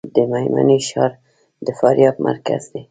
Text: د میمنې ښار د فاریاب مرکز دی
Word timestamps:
د 0.15 0.17
میمنې 0.31 0.79
ښار 0.87 1.11
د 1.65 1.67
فاریاب 1.79 2.15
مرکز 2.27 2.61
دی 2.71 2.79